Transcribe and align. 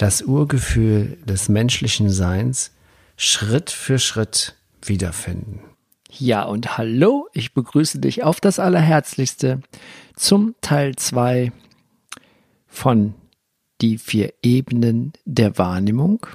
das 0.00 0.22
Urgefühl 0.22 1.18
des 1.26 1.50
menschlichen 1.50 2.08
Seins 2.08 2.72
Schritt 3.18 3.68
für 3.68 3.98
Schritt 3.98 4.54
wiederfinden. 4.82 5.60
Ja, 6.10 6.44
und 6.44 6.78
hallo, 6.78 7.28
ich 7.34 7.52
begrüße 7.52 7.98
dich 7.98 8.24
auf 8.24 8.40
das 8.40 8.58
Allerherzlichste 8.58 9.60
zum 10.16 10.54
Teil 10.62 10.96
2 10.96 11.52
von 12.66 13.12
Die 13.82 13.98
vier 13.98 14.32
Ebenen 14.42 15.12
der 15.26 15.58
Wahrnehmung. 15.58 16.26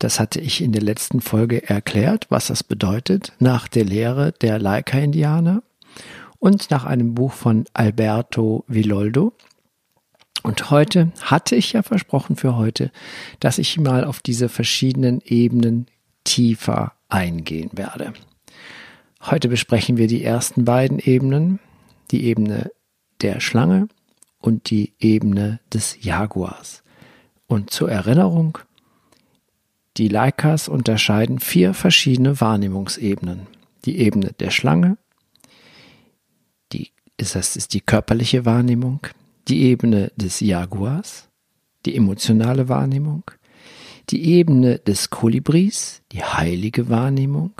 Das 0.00 0.18
hatte 0.18 0.40
ich 0.40 0.60
in 0.60 0.72
der 0.72 0.82
letzten 0.82 1.20
Folge 1.20 1.68
erklärt, 1.68 2.26
was 2.30 2.48
das 2.48 2.64
bedeutet, 2.64 3.32
nach 3.38 3.68
der 3.68 3.84
Lehre 3.84 4.32
der 4.32 4.58
Laika-Indianer 4.58 5.62
und 6.40 6.72
nach 6.72 6.84
einem 6.84 7.14
Buch 7.14 7.32
von 7.32 7.64
Alberto 7.74 8.64
Villoldo. 8.66 9.34
Und 10.42 10.70
heute 10.70 11.12
hatte 11.20 11.54
ich 11.54 11.72
ja 11.72 11.82
versprochen 11.82 12.36
für 12.36 12.56
heute, 12.56 12.90
dass 13.40 13.58
ich 13.58 13.78
mal 13.78 14.04
auf 14.04 14.20
diese 14.20 14.48
verschiedenen 14.48 15.20
Ebenen 15.24 15.86
tiefer 16.24 16.94
eingehen 17.08 17.70
werde. 17.74 18.12
Heute 19.22 19.48
besprechen 19.48 19.96
wir 19.96 20.08
die 20.08 20.24
ersten 20.24 20.64
beiden 20.64 20.98
Ebenen, 20.98 21.60
die 22.10 22.24
Ebene 22.24 22.72
der 23.20 23.40
Schlange 23.40 23.88
und 24.40 24.70
die 24.70 24.92
Ebene 24.98 25.60
des 25.72 26.02
Jaguars. 26.02 26.82
Und 27.46 27.70
zur 27.70 27.90
Erinnerung, 27.90 28.58
die 29.96 30.08
Leikas 30.08 30.68
unterscheiden 30.68 31.38
vier 31.38 31.74
verschiedene 31.74 32.40
Wahrnehmungsebenen. 32.40 33.46
Die 33.84 33.98
Ebene 33.98 34.32
der 34.40 34.50
Schlange, 34.50 34.96
die, 36.72 36.90
das 37.16 37.56
ist 37.56 37.74
die 37.74 37.80
körperliche 37.80 38.44
Wahrnehmung, 38.44 39.00
die 39.48 39.62
Ebene 39.62 40.12
des 40.16 40.40
Jaguars, 40.40 41.28
die 41.86 41.96
emotionale 41.96 42.68
Wahrnehmung, 42.68 43.24
die 44.10 44.24
Ebene 44.24 44.78
des 44.78 45.10
Kolibris, 45.10 46.02
die 46.12 46.22
heilige 46.22 46.88
Wahrnehmung 46.88 47.52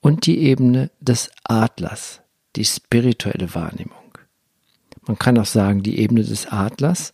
und 0.00 0.26
die 0.26 0.38
Ebene 0.40 0.90
des 1.00 1.30
Adlers, 1.44 2.20
die 2.56 2.64
spirituelle 2.64 3.54
Wahrnehmung. 3.54 4.18
Man 5.06 5.18
kann 5.18 5.38
auch 5.38 5.46
sagen, 5.46 5.82
die 5.82 5.98
Ebene 5.98 6.24
des 6.24 6.46
Adlers 6.46 7.12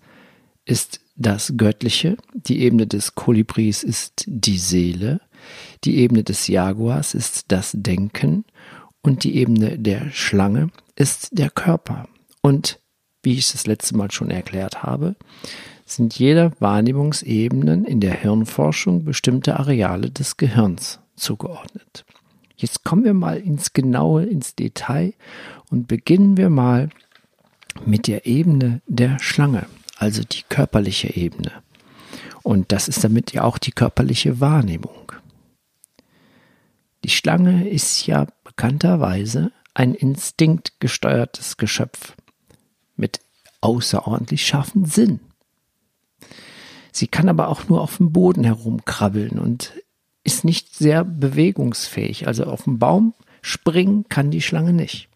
ist 0.65 1.01
das 1.17 1.55
Göttliche, 1.57 2.17
die 2.33 2.61
Ebene 2.63 2.87
des 2.87 3.15
Kolibris 3.15 3.83
ist 3.83 4.25
die 4.27 4.59
Seele, 4.59 5.21
die 5.85 5.99
Ebene 5.99 6.23
des 6.23 6.47
Jaguars 6.49 7.15
ist 7.15 7.47
das 7.49 7.73
Denken 7.75 8.45
und 9.03 9.25
die 9.25 9.37
Ebene 9.37 9.79
der 9.79 10.11
Schlange 10.11 10.71
ist 10.97 11.29
der 11.33 11.51
Körper. 11.51 12.09
Und 12.43 12.80
wie 13.23 13.35
ich 13.35 13.41
es 13.41 13.53
das 13.53 13.67
letzte 13.67 13.97
Mal 13.97 14.11
schon 14.11 14.31
erklärt 14.31 14.83
habe, 14.83 15.17
sind 15.85 16.19
jeder 16.19 16.53
Wahrnehmungsebenen 16.61 17.85
in 17.85 18.01
der 18.01 18.15
Hirnforschung 18.15 19.05
bestimmte 19.05 19.59
Areale 19.59 20.11
des 20.11 20.37
Gehirns 20.37 21.01
zugeordnet. 21.17 22.05
Jetzt 22.57 22.85
kommen 22.85 23.05
wir 23.05 23.15
mal 23.15 23.39
ins 23.39 23.73
Genaue, 23.73 24.25
ins 24.25 24.55
Detail 24.55 25.15
und 25.71 25.89
beginnen 25.89 26.37
wir 26.37 26.51
mal 26.51 26.91
mit 27.85 28.07
der 28.07 28.27
Ebene 28.27 28.83
der 28.87 29.19
Schlange, 29.19 29.67
also 29.97 30.23
die 30.23 30.43
körperliche 30.49 31.15
Ebene. 31.17 31.53
Und 32.43 32.73
das 32.73 32.89
ist 32.89 33.03
damit 33.05 33.33
ja 33.33 33.45
auch 33.45 33.59
die 33.59 33.73
körperliche 33.73 34.41
Wahrnehmung. 34.41 35.13
Die 37.05 37.11
Schlange 37.11 37.69
ist 37.69 38.07
ja 38.07 38.27
bekannterweise 38.45 39.53
ein 39.75 39.95
instinktgesteuertes 39.95 41.57
Geschöpf 41.57 42.15
mit 43.01 43.21
außerordentlich 43.61 44.47
scharfen 44.47 44.85
Sinn. 44.85 45.21
Sie 46.93 47.09
kann 47.09 47.29
aber 47.29 47.49
auch 47.49 47.69
nur 47.69 47.81
auf 47.81 47.97
dem 47.97 48.13
Boden 48.13 48.45
herumkrabbeln 48.45 49.39
und 49.39 49.73
ist 50.25 50.45
nicht 50.45 50.75
sehr 50.75 51.05
bewegungsfähig. 51.05 52.27
Also 52.27 52.45
auf 52.45 52.65
dem 52.65 52.79
Baum 52.79 53.15
springen 53.43 54.09
kann 54.09 54.31
die 54.31 54.43
Schlange 54.43 54.73
nicht. 54.73 55.09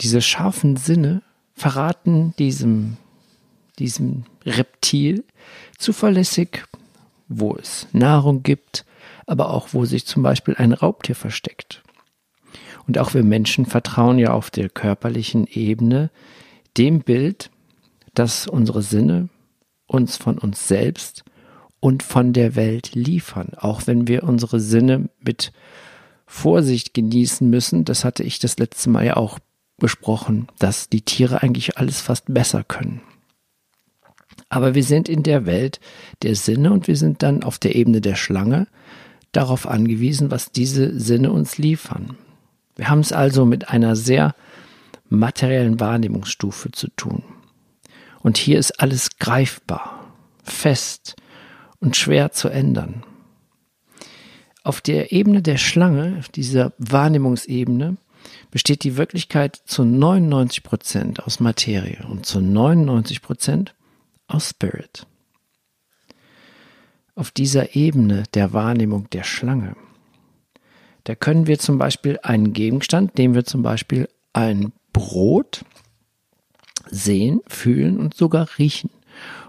Diese 0.00 0.20
scharfen 0.20 0.76
Sinne 0.76 1.22
verraten 1.54 2.34
diesem, 2.38 2.96
diesem 3.78 4.24
Reptil 4.44 5.24
zuverlässig, 5.78 6.64
wo 7.28 7.56
es 7.56 7.86
Nahrung 7.92 8.42
gibt, 8.42 8.84
aber 9.26 9.50
auch 9.50 9.68
wo 9.72 9.84
sich 9.84 10.06
zum 10.06 10.22
Beispiel 10.22 10.54
ein 10.56 10.72
Raubtier 10.72 11.14
versteckt. 11.14 11.82
Und 12.86 12.98
auch 12.98 13.14
wir 13.14 13.24
Menschen 13.24 13.66
vertrauen 13.66 14.18
ja 14.18 14.32
auf 14.32 14.50
der 14.50 14.68
körperlichen 14.68 15.46
Ebene 15.46 16.10
dem 16.76 17.00
Bild, 17.00 17.50
das 18.14 18.46
unsere 18.46 18.82
Sinne 18.82 19.28
uns 19.86 20.16
von 20.16 20.38
uns 20.38 20.68
selbst 20.68 21.24
und 21.80 22.02
von 22.02 22.32
der 22.32 22.56
Welt 22.56 22.94
liefern, 22.94 23.52
auch 23.56 23.86
wenn 23.86 24.08
wir 24.08 24.24
unsere 24.24 24.60
Sinne 24.60 25.08
mit 25.20 25.52
Vorsicht 26.26 26.94
genießen 26.94 27.48
müssen. 27.48 27.84
Das 27.84 28.04
hatte 28.04 28.22
ich 28.22 28.38
das 28.38 28.58
letzte 28.58 28.90
Mal 28.90 29.06
ja 29.06 29.16
auch 29.16 29.38
besprochen, 29.78 30.48
dass 30.58 30.88
die 30.88 31.02
Tiere 31.02 31.42
eigentlich 31.42 31.78
alles 31.78 32.00
fast 32.00 32.32
besser 32.32 32.64
können. 32.64 33.02
Aber 34.48 34.74
wir 34.74 34.84
sind 34.84 35.08
in 35.08 35.22
der 35.22 35.46
Welt 35.46 35.80
der 36.22 36.34
Sinne 36.34 36.72
und 36.72 36.88
wir 36.88 36.96
sind 36.96 37.22
dann 37.22 37.42
auf 37.42 37.58
der 37.58 37.74
Ebene 37.74 38.00
der 38.00 38.16
Schlange 38.16 38.66
darauf 39.32 39.66
angewiesen, 39.66 40.30
was 40.30 40.50
diese 40.50 40.98
Sinne 40.98 41.32
uns 41.32 41.58
liefern. 41.58 42.16
Wir 42.76 42.88
haben 42.90 43.00
es 43.00 43.12
also 43.12 43.44
mit 43.44 43.70
einer 43.70 43.96
sehr 43.96 44.34
materiellen 45.08 45.80
Wahrnehmungsstufe 45.80 46.70
zu 46.70 46.88
tun. 46.88 47.24
Und 48.20 48.36
hier 48.36 48.58
ist 48.58 48.80
alles 48.80 49.18
greifbar, 49.18 50.12
fest 50.42 51.16
und 51.80 51.96
schwer 51.96 52.32
zu 52.32 52.48
ändern. 52.48 53.02
Auf 54.62 54.80
der 54.80 55.12
Ebene 55.12 55.42
der 55.42 55.58
Schlange, 55.58 56.16
auf 56.18 56.28
dieser 56.28 56.72
Wahrnehmungsebene, 56.78 57.96
besteht 58.50 58.82
die 58.82 58.96
Wirklichkeit 58.96 59.60
zu 59.64 59.84
99 59.84 60.64
Prozent 60.64 61.24
aus 61.24 61.40
Materie 61.40 62.04
und 62.08 62.26
zu 62.26 62.40
99 62.40 63.22
Prozent 63.22 63.74
aus 64.26 64.50
Spirit. 64.50 65.06
Auf 67.14 67.30
dieser 67.30 67.76
Ebene 67.76 68.24
der 68.34 68.52
Wahrnehmung 68.52 69.08
der 69.10 69.22
Schlange 69.22 69.76
da 71.06 71.14
können 71.14 71.46
wir 71.46 71.60
zum 71.60 71.78
Beispiel 71.78 72.18
einen 72.24 72.52
Gegenstand, 72.52 73.16
nehmen 73.16 73.36
wir 73.36 73.44
zum 73.44 73.62
Beispiel 73.62 74.08
ein 74.32 74.72
Brot, 74.92 75.64
sehen, 76.90 77.42
fühlen 77.46 78.00
und 78.00 78.14
sogar 78.14 78.48
riechen. 78.58 78.90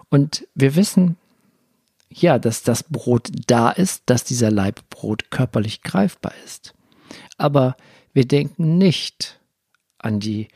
Und 0.10 0.48
wir 0.54 0.76
wissen, 0.76 1.18
ja, 2.12 2.38
dass 2.38 2.62
das 2.62 2.84
Brot 2.84 3.32
da 3.48 3.72
ist, 3.72 4.04
dass 4.06 4.24
dieser 4.24 4.52
Leib 4.52 4.88
Brot 4.92 5.32
körperlich 5.32 5.82
greifbar 5.82 6.34
ist. 6.46 6.76
Aber 7.40 7.76
wir 8.14 8.28
denken 8.28 8.78
nicht 8.78 9.40
an 9.98 10.20
die 10.20 10.50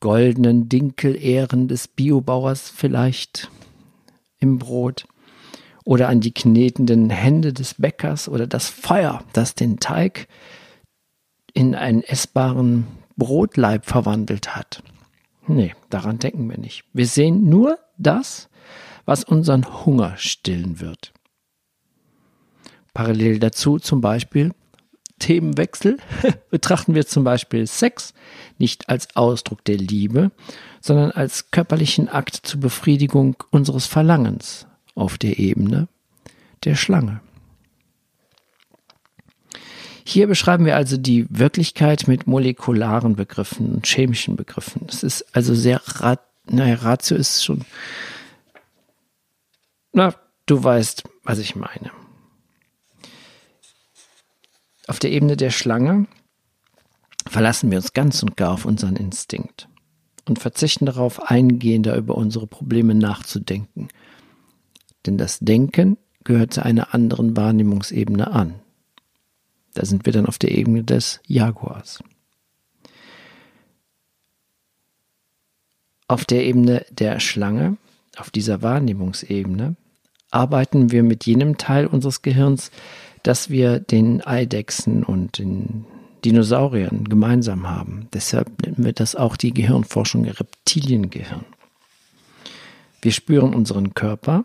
goldenen 0.00 0.68
Dinkel-Ähren 0.68 1.68
des 1.68 1.86
Biobauers 1.86 2.68
vielleicht 2.68 3.48
im 4.40 4.58
Brot 4.58 5.06
oder 5.90 6.08
an 6.08 6.20
die 6.20 6.32
knetenden 6.32 7.10
Hände 7.10 7.52
des 7.52 7.74
Bäckers 7.74 8.28
oder 8.28 8.46
das 8.46 8.68
Feuer, 8.68 9.24
das 9.32 9.56
den 9.56 9.80
Teig 9.80 10.28
in 11.52 11.74
einen 11.74 12.04
essbaren 12.04 12.86
Brotleib 13.16 13.86
verwandelt 13.86 14.54
hat. 14.54 14.84
Nee, 15.48 15.74
daran 15.88 16.20
denken 16.20 16.48
wir 16.48 16.58
nicht. 16.58 16.84
Wir 16.92 17.08
sehen 17.08 17.48
nur 17.48 17.76
das, 17.98 18.48
was 19.04 19.24
unseren 19.24 19.84
Hunger 19.84 20.16
stillen 20.16 20.78
wird. 20.78 21.12
Parallel 22.94 23.40
dazu 23.40 23.80
zum 23.80 24.00
Beispiel 24.00 24.52
Themenwechsel 25.18 25.98
betrachten 26.50 26.94
wir 26.94 27.08
zum 27.08 27.24
Beispiel 27.24 27.66
Sex 27.66 28.14
nicht 28.58 28.88
als 28.88 29.16
Ausdruck 29.16 29.64
der 29.64 29.78
Liebe, 29.78 30.30
sondern 30.80 31.10
als 31.10 31.50
körperlichen 31.50 32.08
Akt 32.08 32.36
zur 32.36 32.60
Befriedigung 32.60 33.42
unseres 33.50 33.86
Verlangens, 33.86 34.68
auf 34.94 35.18
der 35.18 35.38
Ebene 35.38 35.88
der 36.64 36.74
Schlange. 36.74 37.20
Hier 40.04 40.26
beschreiben 40.26 40.64
wir 40.64 40.76
also 40.76 40.96
die 40.96 41.26
Wirklichkeit 41.30 42.08
mit 42.08 42.26
molekularen 42.26 43.14
Begriffen 43.14 43.74
und 43.74 43.86
chemischen 43.86 44.36
Begriffen. 44.36 44.86
Es 44.88 45.02
ist 45.02 45.36
also 45.36 45.54
sehr, 45.54 45.80
naja, 46.46 46.74
Ratio 46.76 47.16
ist 47.16 47.44
schon 47.44 47.64
Na, 49.92 50.14
du 50.46 50.62
weißt, 50.62 51.04
was 51.22 51.38
ich 51.38 51.54
meine. 51.54 51.92
Auf 54.86 54.98
der 54.98 55.12
Ebene 55.12 55.36
der 55.36 55.50
Schlange 55.50 56.06
verlassen 57.28 57.70
wir 57.70 57.78
uns 57.78 57.92
ganz 57.92 58.22
und 58.22 58.36
gar 58.36 58.52
auf 58.52 58.64
unseren 58.64 58.96
Instinkt 58.96 59.68
und 60.28 60.40
verzichten 60.40 60.86
darauf, 60.86 61.30
eingehender 61.30 61.96
über 61.96 62.16
unsere 62.16 62.46
Probleme 62.46 62.94
nachzudenken. 62.94 63.88
Denn 65.06 65.18
das 65.18 65.38
Denken 65.40 65.96
gehört 66.24 66.52
zu 66.52 66.64
einer 66.64 66.94
anderen 66.94 67.36
Wahrnehmungsebene 67.36 68.30
an. 68.30 68.54
Da 69.74 69.84
sind 69.84 70.04
wir 70.04 70.12
dann 70.12 70.26
auf 70.26 70.38
der 70.38 70.52
Ebene 70.52 70.84
des 70.84 71.20
Jaguars. 71.26 72.02
Auf 76.08 76.24
der 76.24 76.44
Ebene 76.44 76.84
der 76.90 77.20
Schlange, 77.20 77.76
auf 78.16 78.30
dieser 78.30 78.62
Wahrnehmungsebene, 78.62 79.76
arbeiten 80.30 80.90
wir 80.90 81.02
mit 81.02 81.24
jenem 81.24 81.56
Teil 81.56 81.86
unseres 81.86 82.22
Gehirns, 82.22 82.70
das 83.22 83.50
wir 83.50 83.78
den 83.78 84.20
Eidechsen 84.26 85.04
und 85.04 85.38
den 85.38 85.86
Dinosauriern 86.24 87.04
gemeinsam 87.04 87.68
haben. 87.68 88.08
Deshalb 88.12 88.62
nennen 88.62 88.84
wir 88.84 88.92
das 88.92 89.14
auch 89.14 89.36
die 89.36 89.54
Gehirnforschung 89.54 90.24
Reptiliengehirn. 90.24 91.44
Wir 93.02 93.12
spüren 93.12 93.54
unseren 93.54 93.94
Körper, 93.94 94.44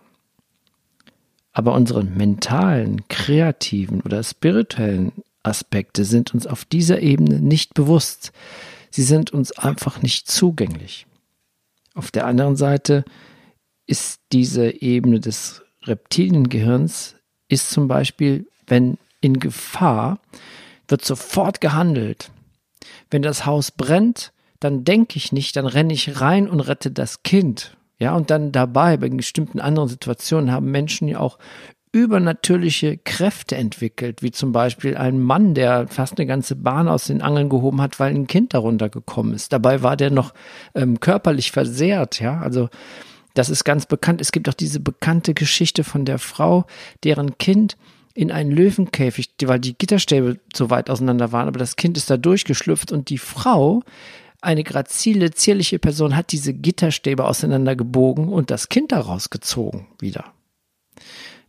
aber 1.56 1.74
unsere 1.74 2.04
mentalen, 2.04 3.07
kreativen 3.07 4.02
oder 4.02 4.22
spirituellen 4.24 5.13
Aspekte 5.42 6.04
sind 6.04 6.34
uns 6.34 6.46
auf 6.46 6.66
dieser 6.66 7.00
Ebene 7.00 7.40
nicht 7.40 7.74
bewusst. 7.74 8.34
Sie 8.92 9.04
sind 9.04 9.31
uns 9.31 9.54
einfach 9.54 10.02
nicht 10.02 10.30
zugänglich. 10.30 11.07
Auf 11.94 12.12
der 12.12 12.28
anderen 12.28 12.57
Seite 12.57 13.06
ist 13.88 14.19
diese 14.34 14.81
Ebene 14.81 15.22
des 15.22 15.63
Reptiliengehirns, 15.84 17.16
ist 17.48 17.69
zum 17.69 17.88
Beispiel, 17.88 18.48
wenn 18.68 18.98
in 19.22 19.40
Gefahr, 19.40 20.19
wird 20.90 21.06
sofort 21.06 21.62
gehandelt. 21.62 22.31
Wenn 23.10 23.22
das 23.22 23.46
Haus 23.46 23.72
brennt, 23.72 24.34
dann 24.60 24.84
denke 24.84 25.16
ich 25.16 25.31
nicht, 25.31 25.56
dann 25.56 25.68
renne 25.68 25.94
ich 25.94 26.19
rein 26.19 26.50
und 26.50 26.60
rette 26.60 26.92
das 26.92 27.24
Kind. 27.24 27.78
Ja, 27.97 28.15
und 28.15 28.30
dann 28.30 28.51
dabei, 28.51 28.97
bei 28.97 29.09
bestimmten 29.09 29.59
anderen 29.59 29.89
Situationen 29.89 30.51
haben 30.51 30.71
Menschen 30.71 31.07
ja 31.07 31.19
auch 31.19 31.38
übernatürliche 31.95 32.97
Kräfte 32.97 33.56
entwickelt, 33.56 34.21
wie 34.21 34.31
zum 34.31 34.51
Beispiel 34.51 34.97
ein 34.97 35.21
Mann, 35.21 35.53
der 35.53 35.88
fast 35.88 36.19
eine 36.19 36.25
ganze 36.27 36.57
Bahn 36.57 36.89
aus 36.89 37.06
den 37.06 37.21
Angeln 37.21 37.47
gehoben 37.47 37.80
hat, 37.81 38.01
weil 38.01 38.13
ein 38.13 38.27
Kind 38.27 38.53
darunter 38.53 38.89
gekommen 38.89 39.33
ist. 39.33 39.53
Dabei 39.53 39.81
war 39.81 39.95
der 39.95 40.12
noch 40.12 40.33
ähm, 40.74 41.00
körperlich 41.00 41.51
versehrt, 41.51 42.19
ja, 42.19 42.42
also 42.42 42.68
das 43.33 43.50
ist 43.50 43.63
ganz 43.63 43.86
bekannt. 43.86 44.21
Es 44.21 44.31
gibt 44.31 44.50
auch 44.50 44.53
diese 44.53 44.80
bekannte 44.80 45.33
Geschichte 45.33 45.83
von 45.83 46.03
der 46.06 46.19
Frau, 46.19 46.65
deren 47.03 47.38
Kind 47.38 47.77
in 48.13 48.31
einen 48.31 48.51
Löwenkäfig, 48.51 49.31
weil 49.44 49.59
die 49.59 49.77
Gitterstäbe 49.77 50.39
so 50.53 50.69
weit 50.69 50.89
auseinander 50.89 51.31
waren, 51.31 51.47
aber 51.47 51.59
das 51.59 51.75
Kind 51.75 51.97
ist 51.97 52.09
da 52.09 52.18
durchgeschlüpft 52.18 52.92
und 52.92 53.09
die 53.09 53.18
Frau, 53.18 53.83
eine 54.45 54.63
grazile, 54.63 55.31
zierliche 55.31 55.80
Person, 55.80 56.15
hat 56.15 56.31
diese 56.31 56.53
Gitterstäbe 56.53 57.25
auseinandergebogen 57.25 58.30
und 58.30 58.51
das 58.51 58.69
Kind 58.69 58.92
daraus 58.92 59.30
gezogen 59.30 59.88
wieder. 60.00 60.25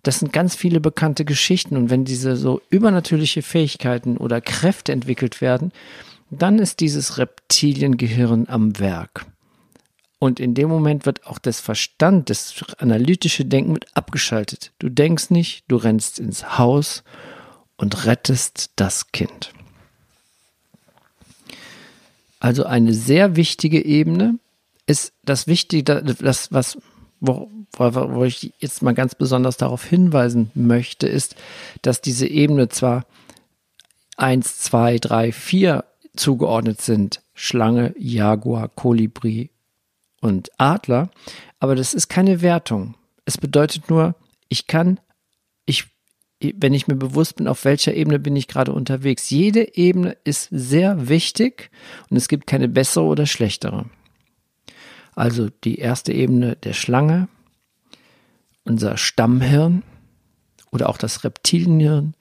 Das 0.02 0.20
sind 0.20 0.32
ganz 0.32 0.54
viele 0.54 0.80
bekannte 0.80 1.24
Geschichten. 1.24 1.76
Und 1.76 1.90
wenn 1.90 2.04
diese 2.04 2.36
so 2.36 2.62
übernatürliche 2.70 3.42
Fähigkeiten 3.42 4.16
oder 4.16 4.40
Kräfte 4.40 4.92
entwickelt 4.92 5.40
werden, 5.40 5.72
dann 6.30 6.58
ist 6.58 6.80
dieses 6.80 7.18
Reptiliengehirn 7.18 8.46
am 8.48 8.78
Werk. 8.78 9.26
Und 10.18 10.40
in 10.40 10.54
dem 10.54 10.68
Moment 10.68 11.06
wird 11.06 11.26
auch 11.26 11.38
das 11.38 11.60
Verstand, 11.60 12.30
das 12.30 12.54
analytische 12.78 13.44
Denken 13.44 13.72
mit 13.72 13.96
abgeschaltet. 13.96 14.72
Du 14.78 14.88
denkst 14.88 15.30
nicht, 15.30 15.64
du 15.68 15.76
rennst 15.76 16.18
ins 16.18 16.56
Haus 16.56 17.02
und 17.76 18.06
rettest 18.06 18.70
das 18.76 19.12
Kind. 19.12 19.52
Also 22.46 22.64
eine 22.64 22.94
sehr 22.94 23.34
wichtige 23.34 23.84
Ebene 23.84 24.38
ist 24.86 25.12
das 25.24 25.48
Wichtige, 25.48 25.82
das, 25.82 26.52
was 26.52 26.78
wo, 27.18 27.50
wo, 27.76 28.22
ich 28.22 28.54
jetzt 28.60 28.82
mal 28.82 28.94
ganz 28.94 29.16
besonders 29.16 29.56
darauf 29.56 29.84
hinweisen 29.84 30.52
möchte, 30.54 31.08
ist, 31.08 31.34
dass 31.82 32.00
diese 32.00 32.28
Ebene 32.28 32.68
zwar 32.68 33.04
1, 34.16 34.60
2, 34.60 34.98
3, 34.98 35.32
4 35.32 35.84
zugeordnet 36.14 36.80
sind, 36.80 37.20
Schlange, 37.34 37.96
Jaguar, 37.98 38.68
Kolibri 38.68 39.50
und 40.20 40.52
Adler, 40.56 41.10
aber 41.58 41.74
das 41.74 41.94
ist 41.94 42.06
keine 42.06 42.42
Wertung. 42.42 42.94
Es 43.24 43.38
bedeutet 43.38 43.90
nur, 43.90 44.14
ich 44.48 44.68
kann, 44.68 45.00
ich, 45.64 45.86
wenn 46.40 46.74
ich 46.74 46.86
mir 46.86 46.96
bewusst 46.96 47.36
bin, 47.36 47.48
auf 47.48 47.64
welcher 47.64 47.94
Ebene 47.94 48.18
bin 48.18 48.36
ich 48.36 48.48
gerade 48.48 48.72
unterwegs. 48.72 49.30
Jede 49.30 49.76
Ebene 49.76 50.16
ist 50.24 50.48
sehr 50.50 51.08
wichtig 51.08 51.70
und 52.10 52.16
es 52.16 52.28
gibt 52.28 52.46
keine 52.46 52.68
bessere 52.68 53.04
oder 53.04 53.26
schlechtere. 53.26 53.86
Also 55.14 55.48
die 55.64 55.78
erste 55.78 56.12
Ebene 56.12 56.56
der 56.56 56.74
Schlange, 56.74 57.28
unser 58.64 58.98
Stammhirn 58.98 59.82
oder 60.70 60.90
auch 60.90 60.98
das 60.98 61.24
Reptilienhirn, 61.24 62.14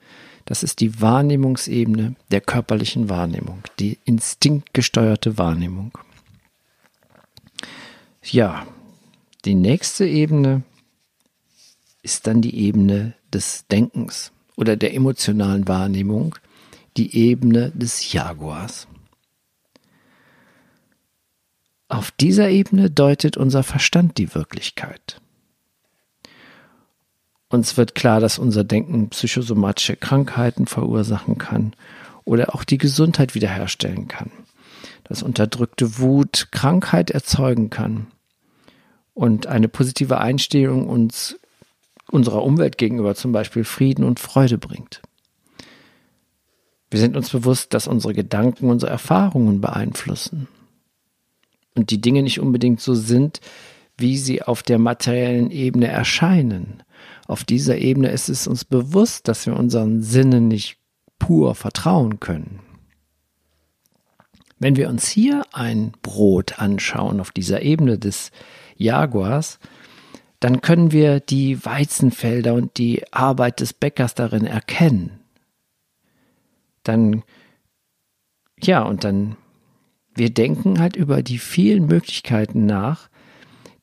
das 0.46 0.62
ist 0.62 0.80
die 0.80 1.00
Wahrnehmungsebene 1.00 2.14
der 2.30 2.40
körperlichen 2.40 3.10
Wahrnehmung, 3.10 3.62
die 3.80 3.98
instinktgesteuerte 4.04 5.36
Wahrnehmung. 5.36 5.98
Ja, 8.22 8.66
die 9.44 9.54
nächste 9.54 10.06
Ebene 10.06 10.62
ist 12.02 12.26
dann 12.26 12.40
die 12.40 12.56
Ebene 12.56 13.14
des 13.36 13.66
Denkens 13.66 14.32
oder 14.56 14.76
der 14.76 14.94
emotionalen 14.94 15.68
Wahrnehmung, 15.68 16.34
die 16.96 17.14
Ebene 17.14 17.70
des 17.72 18.12
Jaguars. 18.12 18.88
Auf 21.88 22.10
dieser 22.10 22.48
Ebene 22.48 22.90
deutet 22.90 23.36
unser 23.36 23.62
Verstand 23.62 24.16
die 24.16 24.34
Wirklichkeit. 24.34 25.20
Uns 27.48 27.76
wird 27.76 27.94
klar, 27.94 28.20
dass 28.20 28.38
unser 28.38 28.64
Denken 28.64 29.10
psychosomatische 29.10 29.96
Krankheiten 29.96 30.66
verursachen 30.66 31.36
kann 31.36 31.74
oder 32.24 32.54
auch 32.54 32.64
die 32.64 32.78
Gesundheit 32.78 33.34
wiederherstellen 33.34 34.08
kann. 34.08 34.32
Dass 35.04 35.22
unterdrückte 35.22 35.98
Wut 35.98 36.48
Krankheit 36.50 37.10
erzeugen 37.10 37.68
kann 37.70 38.08
und 39.12 39.46
eine 39.46 39.68
positive 39.68 40.18
Einstellung 40.18 40.88
uns 40.88 41.38
unserer 42.10 42.42
Umwelt 42.42 42.78
gegenüber 42.78 43.14
zum 43.14 43.32
Beispiel 43.32 43.64
Frieden 43.64 44.04
und 44.04 44.20
Freude 44.20 44.58
bringt. 44.58 45.02
Wir 46.90 47.00
sind 47.00 47.16
uns 47.16 47.30
bewusst, 47.30 47.74
dass 47.74 47.88
unsere 47.88 48.14
Gedanken 48.14 48.70
unsere 48.70 48.92
Erfahrungen 48.92 49.60
beeinflussen 49.60 50.48
und 51.74 51.90
die 51.90 52.00
Dinge 52.00 52.22
nicht 52.22 52.40
unbedingt 52.40 52.80
so 52.80 52.94
sind, 52.94 53.40
wie 53.98 54.16
sie 54.18 54.42
auf 54.42 54.62
der 54.62 54.78
materiellen 54.78 55.50
Ebene 55.50 55.88
erscheinen. 55.88 56.82
Auf 57.26 57.44
dieser 57.44 57.78
Ebene 57.78 58.10
ist 58.10 58.28
es 58.28 58.46
uns 58.46 58.64
bewusst, 58.64 59.26
dass 59.28 59.46
wir 59.46 59.56
unseren 59.56 60.02
Sinnen 60.02 60.48
nicht 60.48 60.78
pur 61.18 61.54
vertrauen 61.54 62.20
können. 62.20 62.60
Wenn 64.58 64.76
wir 64.76 64.88
uns 64.88 65.06
hier 65.06 65.44
ein 65.52 65.92
Brot 66.02 66.58
anschauen 66.58 67.20
auf 67.20 67.30
dieser 67.30 67.62
Ebene 67.62 67.98
des 67.98 68.30
Jaguars, 68.76 69.58
dann 70.40 70.60
können 70.60 70.92
wir 70.92 71.20
die 71.20 71.64
Weizenfelder 71.64 72.54
und 72.54 72.78
die 72.78 73.04
Arbeit 73.12 73.60
des 73.60 73.72
Bäckers 73.72 74.14
darin 74.14 74.46
erkennen. 74.46 75.20
Dann, 76.82 77.22
ja, 78.60 78.82
und 78.82 79.04
dann 79.04 79.36
wir 80.16 80.30
denken 80.30 80.80
halt 80.80 80.96
über 80.96 81.22
die 81.22 81.38
vielen 81.38 81.86
Möglichkeiten 81.86 82.64
nach, 82.64 83.08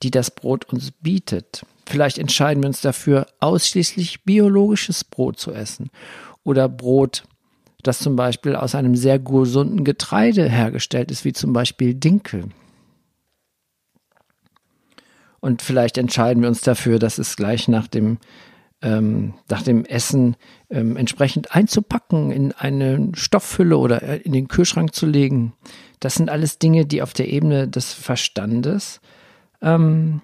die 0.01 0.11
das 0.11 0.31
Brot 0.31 0.65
uns 0.73 0.91
bietet. 0.91 1.63
Vielleicht 1.85 2.17
entscheiden 2.17 2.63
wir 2.63 2.67
uns 2.67 2.81
dafür, 2.81 3.27
ausschließlich 3.39 4.23
biologisches 4.23 5.03
Brot 5.03 5.39
zu 5.39 5.51
essen 5.51 5.89
oder 6.43 6.67
Brot, 6.67 7.23
das 7.83 7.99
zum 7.99 8.15
Beispiel 8.15 8.55
aus 8.55 8.73
einem 8.73 8.95
sehr 8.95 9.19
gesunden 9.19 9.83
Getreide 9.83 10.49
hergestellt 10.49 11.11
ist, 11.11 11.23
wie 11.23 11.33
zum 11.33 11.53
Beispiel 11.53 11.93
Dinkel. 11.93 12.45
Und 15.43 15.61
vielleicht 15.61 15.97
entscheiden 15.97 16.41
wir 16.41 16.47
uns 16.47 16.61
dafür, 16.61 16.99
dass 16.99 17.17
es 17.17 17.35
gleich 17.35 17.67
nach 17.67 17.89
dem 17.89 18.17
ähm, 18.81 19.33
nach 19.49 19.61
dem 19.61 19.83
Essen 19.83 20.37
ähm, 20.69 20.95
entsprechend 20.95 21.53
einzupacken, 21.53 22.31
in 22.31 22.53
eine 22.53 23.11
Stoffhülle 23.13 23.77
oder 23.77 24.01
äh, 24.03 24.17
in 24.19 24.31
den 24.31 24.47
Kühlschrank 24.47 24.95
zu 24.95 25.05
legen. 25.05 25.51
Das 25.99 26.15
sind 26.15 26.29
alles 26.29 26.59
Dinge, 26.59 26.85
die 26.85 27.01
auf 27.01 27.11
der 27.11 27.27
Ebene 27.27 27.67
des 27.67 27.91
Verstandes 27.91 29.01
ähm, 29.61 30.21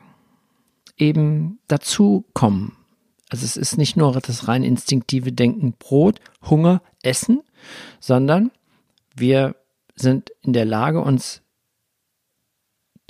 eben 0.95 1.59
dazu 1.67 2.23
kommen. 2.33 2.77
Also 3.27 3.43
es 3.43 3.57
ist 3.57 3.77
nicht 3.77 3.97
nur 3.97 4.13
das 4.13 4.47
rein 4.47 4.63
instinktive 4.63 5.33
Denken, 5.33 5.73
Brot, 5.77 6.21
Hunger, 6.49 6.81
Essen, 7.03 7.41
sondern 7.99 8.51
wir 9.17 9.57
sind 9.95 10.31
in 10.43 10.53
der 10.53 10.65
Lage, 10.65 11.01
uns 11.01 11.41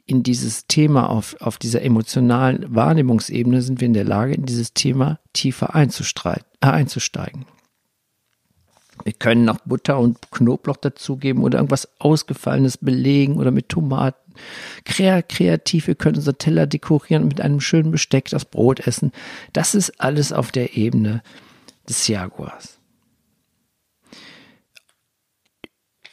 in 0.09 0.23
dieses 0.23 0.65
Thema 0.65 1.07
auf, 1.07 1.35
auf 1.39 1.59
dieser 1.59 1.83
emotionalen 1.83 2.73
Wahrnehmungsebene 2.73 3.61
sind 3.61 3.79
wir 3.79 3.85
in 3.85 3.93
der 3.93 4.05
Lage, 4.05 4.33
in 4.33 4.45
dieses 4.45 4.73
Thema 4.73 5.19
tiefer 5.33 5.75
äh, 5.75 6.65
einzusteigen. 6.65 7.45
Wir 9.03 9.13
können 9.13 9.45
noch 9.45 9.59
Butter 9.59 9.99
und 9.99 10.31
Knoblauch 10.31 10.77
dazugeben 10.77 11.43
oder 11.43 11.59
irgendwas 11.59 11.87
Ausgefallenes 11.99 12.77
belegen 12.77 13.37
oder 13.37 13.51
mit 13.51 13.69
Tomaten. 13.69 14.33
Kreativ, 14.83 15.87
wir 15.87 15.95
können 15.95 16.17
unser 16.17 16.37
Teller 16.37 16.65
dekorieren 16.65 17.23
und 17.23 17.29
mit 17.29 17.41
einem 17.41 17.61
schönen 17.61 17.91
Besteck 17.91 18.29
das 18.29 18.45
Brot 18.45 18.87
essen. 18.87 19.11
Das 19.53 19.75
ist 19.75 20.01
alles 20.01 20.33
auf 20.33 20.51
der 20.51 20.75
Ebene 20.75 21.21
des 21.87 22.07
Jaguars. 22.07 22.79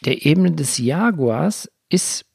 Der 0.04 0.26
Ebene 0.26 0.52
des 0.52 0.76
Jaguars 0.78 1.70
ist, 1.88 2.26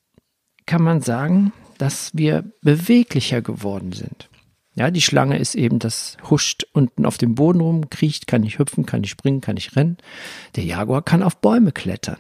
kann 0.72 0.84
man 0.84 1.02
sagen, 1.02 1.52
dass 1.80 2.12
wir 2.14 2.46
beweglicher 2.62 3.42
geworden 3.42 3.92
sind. 3.92 4.30
Ja, 4.74 4.90
die 4.90 5.02
Schlange 5.02 5.38
ist 5.38 5.54
eben 5.54 5.80
das 5.80 6.16
huscht 6.30 6.64
unten 6.72 7.06
auf 7.06 7.18
dem 7.18 7.36
Boden 7.36 7.60
rum, 7.60 7.90
kriecht, 7.90 8.26
kann 8.26 8.40
nicht 8.40 8.58
hüpfen, 8.58 8.86
kann 8.86 9.02
nicht 9.02 9.10
springen, 9.10 9.42
kann 9.42 9.56
nicht 9.56 9.76
rennen. 9.76 9.98
Der 10.56 10.64
Jaguar 10.64 11.02
kann 11.02 11.24
auf 11.24 11.42
Bäume 11.42 11.74
klettern. 11.74 12.20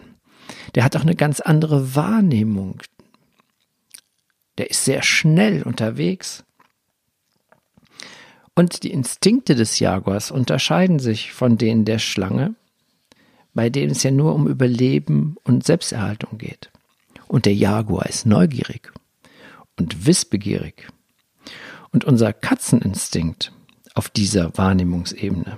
Der 0.76 0.84
hat 0.84 0.98
auch 0.98 1.04
eine 1.04 1.16
ganz 1.16 1.40
andere 1.40 1.96
Wahrnehmung. 1.96 2.82
Der 4.58 4.70
ist 4.70 4.84
sehr 4.84 5.02
schnell 5.02 5.64
unterwegs. 5.64 6.44
Und 8.54 8.84
die 8.84 8.92
Instinkte 8.92 9.56
des 9.56 9.80
Jaguars 9.80 10.30
unterscheiden 10.30 11.00
sich 11.00 11.32
von 11.32 11.58
denen 11.58 11.86
der 11.86 12.00
Schlange, 12.00 12.56
bei 13.54 13.70
denen 13.70 13.92
es 13.92 14.04
ja 14.04 14.12
nur 14.12 14.36
um 14.36 14.46
Überleben 14.46 15.38
und 15.46 15.66
Selbsterhaltung 15.66 16.38
geht. 16.38 16.71
Und 17.32 17.46
der 17.46 17.56
Jaguar 17.56 18.08
ist 18.08 18.26
neugierig 18.26 18.92
und 19.80 20.06
wissbegierig. 20.06 20.90
Und 21.94 22.04
unser 22.04 22.34
Katzeninstinkt 22.34 23.54
auf 23.94 24.10
dieser 24.10 24.58
Wahrnehmungsebene 24.58 25.58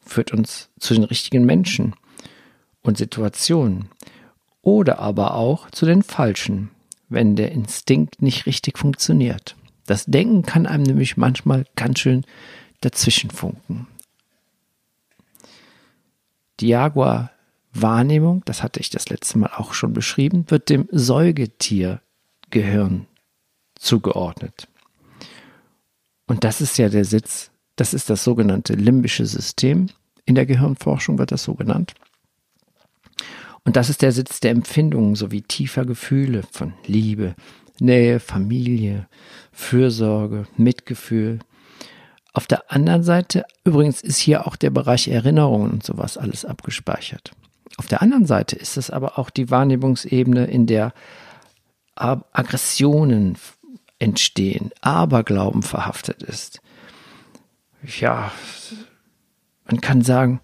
führt 0.00 0.30
uns 0.32 0.70
zu 0.78 0.94
den 0.94 1.02
richtigen 1.02 1.44
Menschen 1.44 1.96
und 2.82 2.98
Situationen 2.98 3.88
oder 4.60 5.00
aber 5.00 5.34
auch 5.34 5.72
zu 5.72 5.86
den 5.86 6.04
falschen, 6.04 6.70
wenn 7.08 7.34
der 7.34 7.50
Instinkt 7.50 8.22
nicht 8.22 8.46
richtig 8.46 8.78
funktioniert. 8.78 9.56
Das 9.86 10.04
Denken 10.04 10.42
kann 10.42 10.68
einem 10.68 10.84
nämlich 10.84 11.16
manchmal 11.16 11.64
ganz 11.74 11.98
schön 11.98 12.24
dazwischenfunken. 12.80 13.88
Die 16.60 16.68
Jaguar-Wahrnehmung, 17.74 18.42
das 18.44 18.62
hatte 18.62 18.80
ich 18.80 18.90
das 18.90 19.08
letzte 19.08 19.38
Mal 19.38 19.50
auch 19.56 19.74
schon 19.74 19.92
beschrieben, 19.92 20.44
wird 20.48 20.68
dem 20.68 20.88
Säugetiergehirn 20.90 23.06
zugeordnet. 23.74 24.68
Und 26.26 26.44
das 26.44 26.60
ist 26.60 26.78
ja 26.78 26.88
der 26.88 27.04
Sitz, 27.04 27.50
das 27.76 27.94
ist 27.94 28.10
das 28.10 28.24
sogenannte 28.24 28.74
limbische 28.74 29.26
System. 29.26 29.88
In 30.24 30.34
der 30.34 30.46
Gehirnforschung 30.46 31.18
wird 31.18 31.32
das 31.32 31.42
so 31.42 31.54
genannt. 31.54 31.94
Und 33.64 33.76
das 33.76 33.90
ist 33.90 34.02
der 34.02 34.12
Sitz 34.12 34.40
der 34.40 34.50
Empfindungen 34.50 35.14
sowie 35.14 35.42
tiefer 35.42 35.84
Gefühle 35.84 36.42
von 36.50 36.74
Liebe, 36.86 37.34
Nähe, 37.80 38.20
Familie, 38.20 39.08
Fürsorge, 39.52 40.46
Mitgefühl. 40.56 41.38
Auf 42.32 42.46
der 42.46 42.72
anderen 42.72 43.02
Seite, 43.02 43.44
übrigens 43.64 44.00
ist 44.00 44.18
hier 44.18 44.46
auch 44.46 44.56
der 44.56 44.70
Bereich 44.70 45.08
Erinnerungen 45.08 45.70
und 45.70 45.84
sowas 45.84 46.16
alles 46.16 46.44
abgespeichert. 46.44 47.32
Auf 47.76 47.86
der 47.86 48.02
anderen 48.02 48.26
Seite 48.26 48.56
ist 48.56 48.76
es 48.76 48.90
aber 48.90 49.18
auch 49.18 49.30
die 49.30 49.50
Wahrnehmungsebene, 49.50 50.46
in 50.46 50.66
der 50.66 50.92
Aggressionen, 51.94 53.36
entstehen, 53.98 54.72
Aberglauben 54.80 55.62
verhaftet 55.62 56.22
ist. 56.24 56.60
Ja, 57.84 58.32
man 59.66 59.80
kann 59.80 60.02
sagen, 60.02 60.40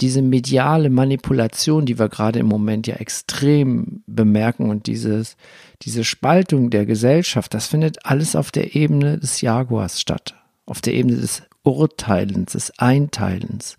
diese 0.00 0.22
mediale 0.22 0.90
Manipulation, 0.90 1.86
die 1.86 1.98
wir 1.98 2.08
gerade 2.08 2.38
im 2.38 2.46
Moment 2.46 2.86
ja 2.86 2.96
extrem 2.96 4.02
bemerken 4.06 4.68
und 4.68 4.86
dieses, 4.86 5.36
diese 5.82 6.04
Spaltung 6.04 6.70
der 6.70 6.84
Gesellschaft, 6.86 7.54
das 7.54 7.66
findet 7.66 8.04
alles 8.04 8.36
auf 8.36 8.50
der 8.50 8.74
Ebene 8.74 9.18
des 9.18 9.40
Jaguars 9.40 10.00
statt, 10.00 10.34
auf 10.66 10.80
der 10.80 10.94
Ebene 10.94 11.16
des 11.16 11.42
Urteilens, 11.62 12.52
des 12.52 12.78
Einteilens. 12.78 13.76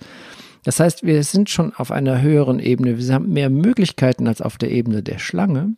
Das 0.67 0.81
heißt, 0.81 1.03
wir 1.03 1.23
sind 1.23 1.49
schon 1.49 1.73
auf 1.73 1.91
einer 1.91 2.21
höheren 2.21 2.59
Ebene, 2.59 2.97
wir 2.97 3.13
haben 3.13 3.29
mehr 3.29 3.49
Möglichkeiten 3.49 4.27
als 4.27 4.41
auf 4.41 4.57
der 4.57 4.69
Ebene 4.69 5.01
der 5.01 5.17
Schlange. 5.17 5.77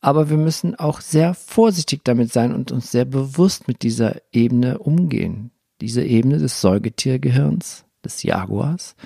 Aber 0.00 0.28
wir 0.28 0.38
müssen 0.38 0.74
auch 0.74 1.00
sehr 1.00 1.34
vorsichtig 1.34 2.00
damit 2.02 2.32
sein 2.32 2.52
und 2.52 2.72
uns 2.72 2.90
sehr 2.90 3.04
bewusst 3.04 3.68
mit 3.68 3.84
dieser 3.84 4.16
Ebene 4.32 4.78
umgehen. 4.78 5.52
Diese 5.80 6.02
Ebene 6.02 6.38
des 6.38 6.60
Säugetiergehirns, 6.60 7.84
des 8.04 8.24
Jaguars, 8.24 8.96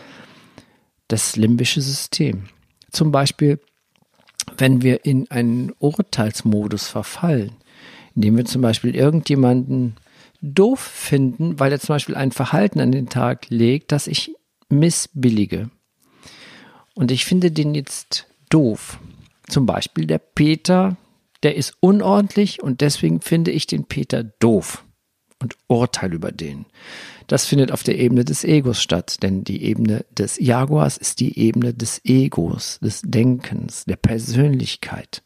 das 1.09 1.37
limbische 1.37 1.83
System. 1.83 2.45
Zum 2.91 3.13
Beispiel, 3.13 3.61
wenn 4.57 4.81
wir 4.81 5.05
in 5.05 5.31
einen 5.31 5.75
Urteilsmodus 5.79 6.89
verfallen, 6.89 7.53
indem 8.15 8.39
wir 8.39 8.47
zum 8.47 8.63
Beispiel 8.63 8.97
irgendjemanden 8.97 9.97
doof 10.41 10.81
finden, 10.81 11.61
weil 11.61 11.71
er 11.71 11.81
zum 11.81 11.97
Beispiel 11.97 12.15
ein 12.15 12.33
Verhalten 12.33 12.81
an 12.81 12.93
den 12.93 13.11
Tag 13.11 13.51
legt, 13.51 13.93
das 13.93 14.07
ich 14.07 14.35
missbillige. 14.69 15.71
Und 16.95 17.11
ich 17.11 17.25
finde 17.25 17.51
den 17.51 17.75
jetzt 17.75 18.27
doof. 18.49 18.99
Zum 19.49 19.67
Beispiel 19.67 20.07
der 20.07 20.19
Peter, 20.19 20.97
der 21.43 21.57
ist 21.57 21.77
unordentlich 21.81 22.63
und 22.63 22.81
deswegen 22.81 23.21
finde 23.21 23.51
ich 23.51 23.67
den 23.67 23.85
Peter 23.85 24.25
doof 24.25 24.85
und 25.41 25.57
urteile 25.69 26.15
über 26.15 26.33
den. 26.33 26.67
Das 27.27 27.47
findet 27.47 27.73
auf 27.73 27.83
der 27.83 27.99
Ebene 27.99 28.25
des 28.25 28.45
Egos 28.45 28.81
statt, 28.81 29.23
denn 29.23 29.45
die 29.45 29.63
Ebene 29.63 30.05
des 30.17 30.39
Jaguars 30.39 30.97
ist 30.97 31.21
die 31.21 31.39
Ebene 31.39 31.75
des 31.75 32.01
Egos, 32.05 32.79
des 32.81 33.03
Denkens, 33.03 33.85
der 33.85 33.97
Persönlichkeit. 33.97 35.23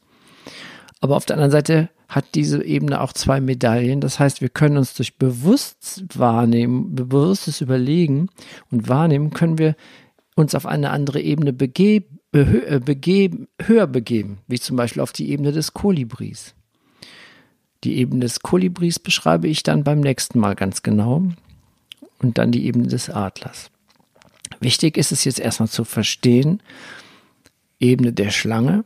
Aber 1.00 1.16
auf 1.16 1.24
der 1.24 1.36
anderen 1.36 1.50
Seite 1.50 1.88
hat 2.08 2.34
diese 2.34 2.62
Ebene 2.64 3.00
auch 3.00 3.12
zwei 3.12 3.40
Medaillen. 3.40 4.00
Das 4.00 4.18
heißt, 4.18 4.40
wir 4.40 4.48
können 4.48 4.76
uns 4.76 4.94
durch 4.94 5.16
bewusst 5.16 6.04
wahrnehmen, 6.18 6.94
bewusstes 6.94 7.60
Überlegen 7.60 8.28
und 8.70 8.88
Wahrnehmen, 8.88 9.30
können 9.30 9.58
wir 9.58 9.76
uns 10.34 10.54
auf 10.54 10.66
eine 10.66 10.90
andere 10.90 11.20
Ebene 11.20 11.52
begeben, 11.52 12.18
äh, 12.32 12.80
begeben, 12.80 13.48
höher 13.60 13.86
begeben, 13.86 14.38
wie 14.46 14.60
zum 14.60 14.76
Beispiel 14.76 15.02
auf 15.02 15.12
die 15.12 15.30
Ebene 15.30 15.52
des 15.52 15.72
Kolibris. 15.72 16.54
Die 17.84 17.96
Ebene 17.96 18.20
des 18.20 18.40
Kolibris 18.40 18.98
beschreibe 18.98 19.48
ich 19.48 19.62
dann 19.62 19.84
beim 19.84 20.00
nächsten 20.00 20.38
Mal 20.38 20.54
ganz 20.54 20.82
genau 20.82 21.24
und 22.18 22.38
dann 22.38 22.52
die 22.52 22.66
Ebene 22.66 22.88
des 22.88 23.08
Adlers. 23.08 23.70
Wichtig 24.60 24.96
ist 24.96 25.12
es 25.12 25.24
jetzt 25.24 25.40
erstmal 25.40 25.68
zu 25.68 25.84
verstehen, 25.84 26.62
Ebene 27.78 28.12
der 28.12 28.30
Schlange, 28.30 28.84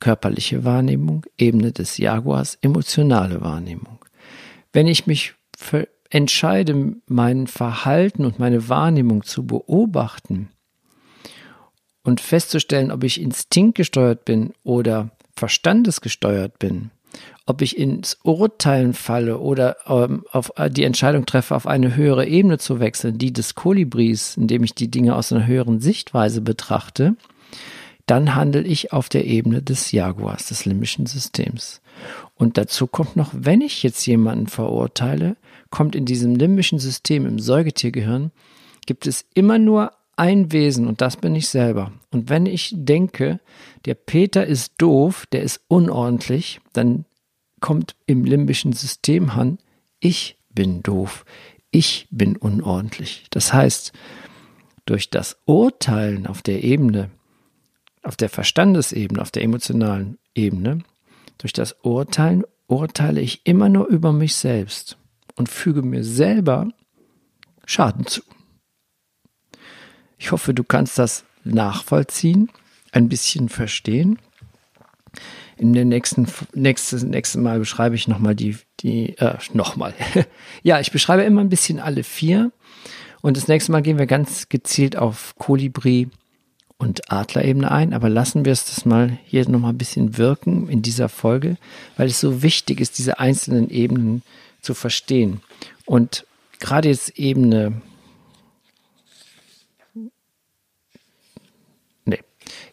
körperliche 0.00 0.64
Wahrnehmung, 0.64 1.26
Ebene 1.36 1.72
des 1.72 1.98
Jaguars, 1.98 2.58
emotionale 2.60 3.40
Wahrnehmung. 3.40 4.04
Wenn 4.72 4.86
ich 4.86 5.06
mich 5.06 5.34
entscheide, 6.10 6.96
mein 7.06 7.46
Verhalten 7.46 8.24
und 8.24 8.38
meine 8.38 8.68
Wahrnehmung 8.68 9.24
zu 9.24 9.46
beobachten, 9.46 10.50
und 12.08 12.20
festzustellen, 12.20 12.90
ob 12.90 13.04
ich 13.04 13.20
instinktgesteuert 13.20 14.24
bin 14.24 14.54
oder 14.64 15.10
verstandesgesteuert 15.36 16.58
bin, 16.58 16.90
ob 17.46 17.62
ich 17.62 17.78
ins 17.78 18.18
Urteilen 18.24 18.94
falle 18.94 19.38
oder 19.38 19.76
ähm, 19.86 20.24
auf 20.32 20.52
äh, 20.56 20.70
die 20.70 20.84
Entscheidung 20.84 21.26
treffe, 21.26 21.54
auf 21.54 21.66
eine 21.66 21.94
höhere 21.94 22.26
Ebene 22.26 22.58
zu 22.58 22.80
wechseln, 22.80 23.18
die 23.18 23.32
des 23.32 23.54
Kolibris, 23.54 24.36
indem 24.36 24.64
ich 24.64 24.74
die 24.74 24.90
Dinge 24.90 25.14
aus 25.14 25.32
einer 25.32 25.46
höheren 25.46 25.80
Sichtweise 25.80 26.40
betrachte, 26.40 27.14
dann 28.10 28.34
handle 28.34 28.62
ich 28.62 28.92
auf 28.92 29.08
der 29.08 29.26
Ebene 29.26 29.62
des 29.62 29.92
Jaguars, 29.92 30.48
des 30.48 30.64
limbischen 30.64 31.06
Systems. 31.06 31.80
Und 32.34 32.56
dazu 32.56 32.86
kommt 32.86 33.16
noch, 33.16 33.30
wenn 33.32 33.60
ich 33.60 33.82
jetzt 33.82 34.06
jemanden 34.06 34.46
verurteile, 34.46 35.36
kommt 35.70 35.94
in 35.94 36.06
diesem 36.06 36.34
limbischen 36.34 36.78
System 36.78 37.26
im 37.26 37.38
Säugetiergehirn, 37.38 38.30
gibt 38.86 39.06
es 39.06 39.26
immer 39.34 39.58
nur 39.58 39.92
ein 40.16 40.50
Wesen 40.52 40.86
und 40.86 41.00
das 41.00 41.16
bin 41.16 41.34
ich 41.34 41.48
selber. 41.48 41.92
Und 42.10 42.28
wenn 42.28 42.46
ich 42.46 42.72
denke, 42.74 43.40
der 43.84 43.94
Peter 43.94 44.46
ist 44.46 44.72
doof, 44.78 45.26
der 45.30 45.42
ist 45.42 45.60
unordentlich, 45.68 46.60
dann 46.72 47.04
kommt 47.60 47.94
im 48.06 48.24
limbischen 48.24 48.72
System 48.72 49.30
an, 49.30 49.58
ich 50.00 50.36
bin 50.50 50.82
doof, 50.82 51.24
ich 51.70 52.08
bin 52.10 52.36
unordentlich. 52.36 53.26
Das 53.30 53.52
heißt, 53.52 53.92
durch 54.86 55.10
das 55.10 55.36
Urteilen 55.44 56.26
auf 56.26 56.40
der 56.40 56.64
Ebene, 56.64 57.10
auf 58.08 58.16
der 58.16 58.30
Verstandesebene, 58.30 59.20
auf 59.20 59.30
der 59.30 59.42
emotionalen 59.42 60.18
Ebene, 60.34 60.78
durch 61.36 61.52
das 61.52 61.76
Urteilen 61.82 62.42
urteile 62.66 63.20
ich 63.20 63.42
immer 63.44 63.68
nur 63.68 63.86
über 63.86 64.14
mich 64.14 64.34
selbst 64.34 64.96
und 65.36 65.50
füge 65.50 65.82
mir 65.82 66.02
selber 66.02 66.70
Schaden 67.66 68.06
zu. 68.06 68.22
Ich 70.16 70.32
hoffe, 70.32 70.54
du 70.54 70.64
kannst 70.64 70.98
das 70.98 71.24
nachvollziehen, 71.44 72.50
ein 72.92 73.10
bisschen 73.10 73.50
verstehen. 73.50 74.18
In 75.58 75.74
der 75.74 75.84
nächsten, 75.84 76.26
nächstes, 76.54 77.02
nächsten 77.02 77.42
Mal 77.42 77.58
beschreibe 77.58 77.94
ich 77.94 78.08
nochmal 78.08 78.34
die, 78.34 78.56
die, 78.80 79.18
äh, 79.18 79.36
nochmal. 79.52 79.92
ja, 80.62 80.80
ich 80.80 80.92
beschreibe 80.92 81.24
immer 81.24 81.42
ein 81.42 81.50
bisschen 81.50 81.78
alle 81.78 82.04
vier. 82.04 82.52
Und 83.20 83.36
das 83.36 83.48
nächste 83.48 83.70
Mal 83.70 83.82
gehen 83.82 83.98
wir 83.98 84.06
ganz 84.06 84.48
gezielt 84.48 84.96
auf 84.96 85.34
Kolibri 85.36 86.08
und 86.78 87.10
Adlerebene 87.10 87.70
ein, 87.70 87.92
aber 87.92 88.08
lassen 88.08 88.44
wir 88.44 88.52
es 88.52 88.64
das 88.64 88.84
mal 88.84 89.18
hier 89.24 89.48
nochmal 89.48 89.72
ein 89.72 89.78
bisschen 89.78 90.16
wirken 90.16 90.68
in 90.68 90.80
dieser 90.80 91.08
Folge, 91.08 91.56
weil 91.96 92.06
es 92.06 92.20
so 92.20 92.42
wichtig 92.42 92.80
ist, 92.80 92.98
diese 92.98 93.18
einzelnen 93.18 93.68
Ebenen 93.68 94.22
zu 94.62 94.74
verstehen. 94.74 95.40
Und 95.84 96.24
gerade 96.60 96.88
jetzt 96.88 97.18
Ebene 97.18 97.82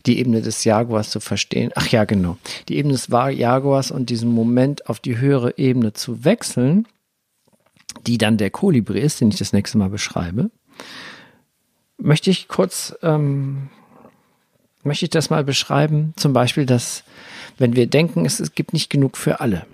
die 0.05 0.19
Ebene 0.19 0.41
des 0.41 0.63
Jaguars 0.63 1.09
zu 1.09 1.19
verstehen. 1.19 1.71
Ach 1.75 1.87
ja, 1.87 2.05
genau. 2.05 2.37
Die 2.69 2.77
Ebene 2.77 2.93
des 2.93 3.07
Jaguars 3.07 3.91
und 3.91 4.09
diesen 4.09 4.31
Moment 4.31 4.89
auf 4.89 4.99
die 4.99 5.17
höhere 5.17 5.57
Ebene 5.57 5.93
zu 5.93 6.23
wechseln, 6.23 6.87
die 8.05 8.17
dann 8.17 8.37
der 8.37 8.51
Kolibri 8.51 8.99
ist, 8.99 9.21
den 9.21 9.29
ich 9.29 9.37
das 9.37 9.53
nächste 9.53 9.77
Mal 9.77 9.89
beschreibe, 9.89 10.51
möchte 11.97 12.29
ich 12.29 12.47
kurz, 12.47 12.95
ähm, 13.01 13.69
möchte 14.85 15.05
ich 15.05 15.09
das 15.09 15.29
mal 15.29 15.43
beschreiben. 15.43 16.13
Zum 16.15 16.33
Beispiel, 16.33 16.65
dass, 16.65 17.03
wenn 17.57 17.75
wir 17.75 17.87
denken, 17.87 18.25
es, 18.25 18.39
es 18.39 18.53
gibt 18.53 18.73
nicht 18.73 18.89
genug 18.89 19.17
für 19.17 19.39
alle. 19.39 19.65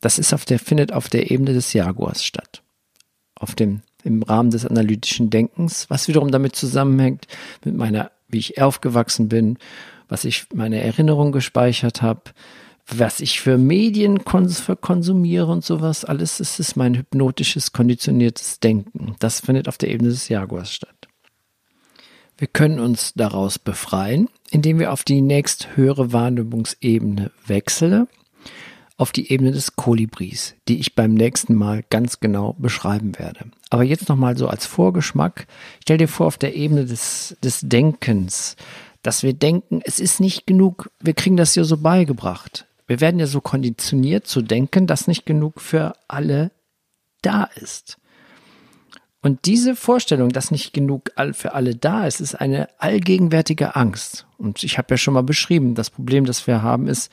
Das 0.00 0.18
ist 0.18 0.32
auf 0.32 0.44
der, 0.44 0.58
findet 0.58 0.92
auf 0.92 1.08
der 1.08 1.30
Ebene 1.30 1.52
des 1.52 1.72
Jaguars 1.72 2.24
statt. 2.24 2.62
Auf 3.34 3.54
dem, 3.54 3.82
im 4.04 4.22
Rahmen 4.22 4.50
des 4.50 4.66
analytischen 4.66 5.30
Denkens, 5.30 5.90
was 5.90 6.08
wiederum 6.08 6.30
damit 6.30 6.54
zusammenhängt 6.54 7.26
mit 7.64 7.76
meiner 7.76 8.10
wie 8.28 8.38
ich 8.38 8.60
aufgewachsen 8.60 9.28
bin, 9.28 9.58
was 10.08 10.24
ich 10.24 10.46
meine 10.54 10.80
Erinnerung 10.80 11.32
gespeichert 11.32 12.02
habe, 12.02 12.22
was 12.86 13.20
ich 13.20 13.40
für 13.40 13.58
Medien 13.58 14.24
konsumiere 14.24 15.46
und 15.46 15.64
sowas, 15.64 16.04
alles 16.04 16.40
ist 16.40 16.76
mein 16.76 16.94
hypnotisches, 16.94 17.72
konditioniertes 17.72 18.60
Denken. 18.60 19.14
Das 19.18 19.40
findet 19.40 19.68
auf 19.68 19.76
der 19.76 19.90
Ebene 19.90 20.08
des 20.10 20.28
Jaguars 20.28 20.72
statt. 20.72 20.97
Wir 22.38 22.48
können 22.48 22.78
uns 22.78 23.12
daraus 23.14 23.58
befreien, 23.58 24.28
indem 24.50 24.78
wir 24.78 24.92
auf 24.92 25.02
die 25.02 25.20
nächst 25.20 25.76
höhere 25.76 26.12
Wahrnehmungsebene 26.12 27.32
wechseln 27.46 28.06
auf 28.96 29.12
die 29.12 29.32
Ebene 29.32 29.52
des 29.52 29.76
Kolibris, 29.76 30.54
die 30.66 30.78
ich 30.78 30.94
beim 30.94 31.14
nächsten 31.14 31.54
Mal 31.54 31.84
ganz 31.88 32.20
genau 32.20 32.54
beschreiben 32.58 33.16
werde. 33.18 33.46
Aber 33.70 33.84
jetzt 33.84 34.08
nochmal 34.08 34.36
so 34.36 34.48
als 34.48 34.66
Vorgeschmack. 34.66 35.46
Stell 35.82 35.98
dir 35.98 36.08
vor, 36.08 36.26
auf 36.26 36.36
der 36.36 36.56
Ebene 36.56 36.84
des, 36.84 37.36
des 37.42 37.60
Denkens, 37.62 38.56
dass 39.02 39.22
wir 39.22 39.34
denken, 39.34 39.80
es 39.84 40.00
ist 40.00 40.20
nicht 40.20 40.46
genug, 40.46 40.90
wir 41.00 41.14
kriegen 41.14 41.36
das 41.36 41.54
ja 41.54 41.62
so 41.62 41.76
beigebracht. 41.76 42.66
Wir 42.88 43.00
werden 43.00 43.20
ja 43.20 43.26
so 43.26 43.40
konditioniert 43.40 44.26
zu 44.26 44.42
denken, 44.42 44.88
dass 44.88 45.06
nicht 45.06 45.26
genug 45.26 45.60
für 45.60 45.92
alle 46.08 46.50
da 47.22 47.44
ist. 47.54 47.98
Und 49.20 49.46
diese 49.46 49.74
Vorstellung, 49.74 50.28
dass 50.28 50.50
nicht 50.50 50.72
genug 50.72 51.10
für 51.32 51.54
alle 51.54 51.74
da 51.74 52.06
ist, 52.06 52.20
ist 52.20 52.36
eine 52.36 52.68
allgegenwärtige 52.78 53.74
Angst. 53.74 54.26
Und 54.38 54.62
ich 54.62 54.78
habe 54.78 54.94
ja 54.94 54.96
schon 54.96 55.14
mal 55.14 55.22
beschrieben, 55.22 55.74
das 55.74 55.90
Problem, 55.90 56.24
das 56.24 56.46
wir 56.46 56.62
haben, 56.62 56.86
ist, 56.86 57.10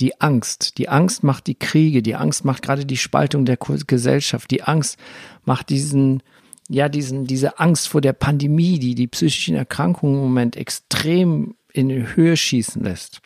die 0.00 0.20
Angst. 0.20 0.78
Die 0.78 0.88
Angst 0.88 1.22
macht 1.22 1.46
die 1.46 1.54
Kriege, 1.54 2.02
die 2.02 2.16
Angst 2.16 2.44
macht 2.44 2.62
gerade 2.62 2.84
die 2.84 2.96
Spaltung 2.96 3.44
der 3.44 3.56
Gesellschaft, 3.56 4.50
die 4.50 4.62
Angst 4.62 4.98
macht 5.44 5.70
diesen, 5.70 6.22
ja, 6.68 6.88
diesen, 6.88 7.26
diese 7.26 7.58
Angst 7.58 7.88
vor 7.88 8.00
der 8.00 8.12
Pandemie, 8.12 8.78
die 8.78 8.94
die 8.94 9.06
psychischen 9.06 9.54
Erkrankungen 9.54 10.16
im 10.16 10.22
Moment 10.22 10.56
extrem 10.56 11.54
in 11.72 11.88
die 11.88 12.14
Höhe 12.14 12.36
schießen 12.36 12.82
lässt. 12.82 13.20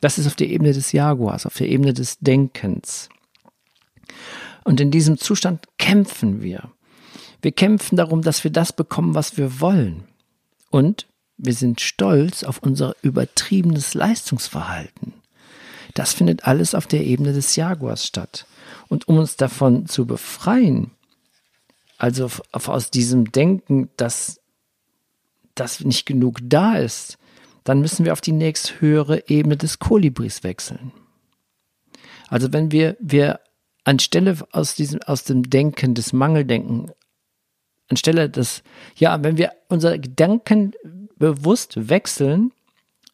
Das 0.00 0.18
ist 0.18 0.26
auf 0.26 0.36
der 0.36 0.48
Ebene 0.48 0.72
des 0.72 0.92
Jaguars, 0.92 1.46
auf 1.46 1.56
der 1.56 1.68
Ebene 1.68 1.92
des 1.92 2.18
Denkens. 2.18 3.08
Und 4.64 4.80
in 4.80 4.90
diesem 4.90 5.18
Zustand 5.18 5.66
kämpfen 5.78 6.42
wir. 6.42 6.70
Wir 7.42 7.52
kämpfen 7.52 7.96
darum, 7.96 8.22
dass 8.22 8.44
wir 8.44 8.52
das 8.52 8.72
bekommen, 8.72 9.14
was 9.14 9.36
wir 9.36 9.60
wollen. 9.60 10.04
Und 10.70 11.06
wir 11.36 11.54
sind 11.54 11.80
stolz 11.80 12.44
auf 12.44 12.58
unser 12.62 12.94
übertriebenes 13.02 13.94
Leistungsverhalten. 13.94 15.12
Das 15.94 16.14
findet 16.14 16.46
alles 16.46 16.74
auf 16.74 16.86
der 16.86 17.04
Ebene 17.04 17.32
des 17.32 17.56
Jaguars 17.56 18.06
statt. 18.06 18.46
Und 18.88 19.08
um 19.08 19.18
uns 19.18 19.36
davon 19.36 19.86
zu 19.86 20.06
befreien, 20.06 20.92
also 21.98 22.30
aus 22.52 22.90
diesem 22.90 23.32
Denken, 23.32 23.90
dass 23.96 24.40
das 25.54 25.80
nicht 25.80 26.06
genug 26.06 26.38
da 26.42 26.76
ist, 26.76 27.18
dann 27.64 27.80
müssen 27.80 28.04
wir 28.04 28.12
auf 28.12 28.20
die 28.20 28.32
nächst 28.32 28.80
höhere 28.80 29.28
Ebene 29.28 29.56
des 29.56 29.78
Kolibris 29.78 30.42
wechseln. 30.42 30.92
Also 32.28 32.52
wenn 32.52 32.72
wir, 32.72 32.96
wir 33.00 33.40
anstelle 33.84 34.36
aus 34.52 34.74
diesem, 34.74 35.02
aus 35.02 35.24
dem 35.24 35.50
Denken, 35.50 35.94
des 35.94 36.12
Mangeldenken, 36.12 36.90
anstelle 37.88 38.30
des, 38.30 38.62
ja, 38.96 39.22
wenn 39.22 39.36
wir 39.36 39.52
unser 39.68 39.98
Gedanken 39.98 40.72
bewusst 41.16 41.88
wechseln 41.88 42.52